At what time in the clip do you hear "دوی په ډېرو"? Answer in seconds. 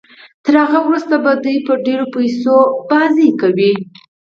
1.43-2.05